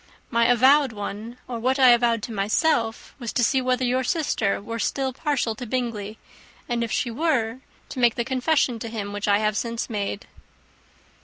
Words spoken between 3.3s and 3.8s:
to see